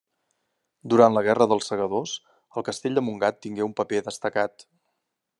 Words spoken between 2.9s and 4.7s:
de Montgat tingué un paper destacat.